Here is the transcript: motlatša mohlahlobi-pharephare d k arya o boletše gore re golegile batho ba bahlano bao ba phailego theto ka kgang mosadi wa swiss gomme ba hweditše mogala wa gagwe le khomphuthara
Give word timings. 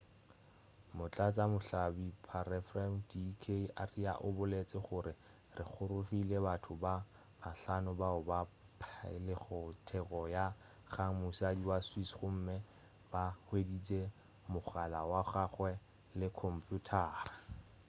motlatša 0.99 1.45
mohlahlobi-pharephare 1.53 2.99
d 3.09 3.11
k 3.41 3.43
arya 3.83 4.13
o 4.27 4.29
boletše 4.37 4.79
gore 4.87 5.13
re 5.57 5.63
golegile 5.73 6.37
batho 6.45 6.73
ba 6.83 6.95
bahlano 7.41 7.91
bao 8.01 8.19
ba 8.29 8.39
phailego 8.81 9.57
theto 9.87 10.19
ka 10.33 10.45
kgang 10.91 11.13
mosadi 11.21 11.63
wa 11.71 11.77
swiss 11.87 12.11
gomme 12.19 12.57
ba 13.11 13.23
hweditše 13.45 14.01
mogala 14.51 14.99
wa 15.11 15.21
gagwe 15.31 15.71
le 16.19 16.27
khomphuthara 16.37 17.33